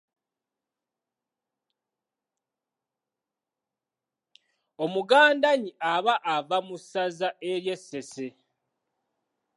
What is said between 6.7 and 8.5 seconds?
ssaza ery’e Ssese.